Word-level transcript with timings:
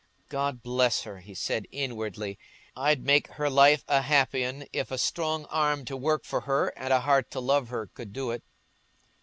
"God 0.29 0.63
bless 0.63 1.03
her!" 1.03 1.19
he 1.19 1.35
said 1.35 1.67
inwardly; 1.69 2.39
"I'd 2.75 3.03
make 3.03 3.27
her 3.33 3.51
life 3.51 3.83
a 3.87 4.01
happy 4.01 4.43
'un, 4.43 4.65
if 4.73 4.89
a 4.89 4.97
strong 4.97 5.45
arm 5.51 5.85
to 5.85 5.95
work 5.95 6.25
for 6.25 6.41
her, 6.41 6.69
and 6.75 6.91
a 6.91 7.01
heart 7.01 7.29
to 7.29 7.39
love 7.39 7.69
her, 7.69 7.85
could 7.85 8.11
do 8.11 8.31
it." 8.31 8.43